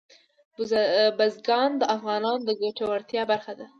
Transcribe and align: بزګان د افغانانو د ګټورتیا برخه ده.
بزګان 1.17 1.71
د 1.77 1.83
افغانانو 1.95 2.43
د 2.47 2.49
ګټورتیا 2.61 3.23
برخه 3.31 3.53
ده. 3.59 3.65